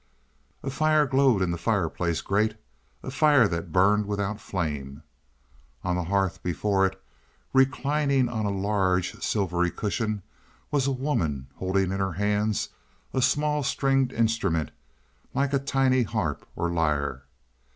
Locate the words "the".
1.51-1.59, 5.95-6.05